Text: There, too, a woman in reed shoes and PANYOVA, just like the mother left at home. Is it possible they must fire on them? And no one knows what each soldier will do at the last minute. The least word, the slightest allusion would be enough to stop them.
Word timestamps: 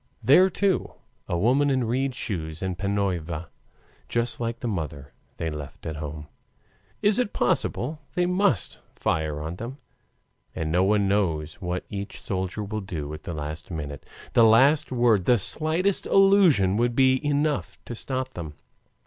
There, 0.23 0.49
too, 0.49 0.93
a 1.27 1.37
woman 1.37 1.69
in 1.69 1.83
reed 1.83 2.15
shoes 2.15 2.63
and 2.63 2.75
PANYOVA, 2.75 3.49
just 4.09 4.39
like 4.39 4.59
the 4.61 4.67
mother 4.67 5.13
left 5.39 5.85
at 5.85 5.97
home. 5.97 6.25
Is 7.03 7.19
it 7.19 7.33
possible 7.33 7.99
they 8.15 8.25
must 8.25 8.79
fire 8.95 9.39
on 9.43 9.57
them? 9.57 9.77
And 10.55 10.71
no 10.71 10.83
one 10.83 11.07
knows 11.07 11.61
what 11.61 11.85
each 11.87 12.19
soldier 12.19 12.63
will 12.63 12.81
do 12.81 13.13
at 13.13 13.21
the 13.25 13.33
last 13.35 13.69
minute. 13.69 14.03
The 14.33 14.43
least 14.43 14.91
word, 14.91 15.25
the 15.25 15.37
slightest 15.37 16.07
allusion 16.07 16.77
would 16.77 16.95
be 16.95 17.23
enough 17.23 17.77
to 17.85 17.93
stop 17.93 18.29
them. 18.29 18.55